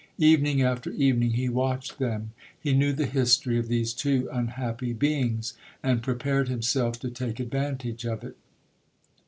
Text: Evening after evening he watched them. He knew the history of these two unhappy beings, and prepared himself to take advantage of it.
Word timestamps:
Evening 0.17 0.63
after 0.63 0.89
evening 0.89 1.33
he 1.33 1.47
watched 1.47 1.99
them. 1.99 2.31
He 2.59 2.73
knew 2.73 2.91
the 2.91 3.05
history 3.05 3.59
of 3.59 3.67
these 3.67 3.93
two 3.93 4.27
unhappy 4.31 4.93
beings, 4.93 5.53
and 5.83 6.01
prepared 6.01 6.47
himself 6.49 6.99
to 7.01 7.11
take 7.11 7.39
advantage 7.39 8.03
of 8.07 8.23
it. 8.23 8.35